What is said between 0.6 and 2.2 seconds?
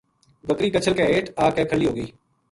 کچھل کے ہیٹھ آ کے کھلی ہو گئی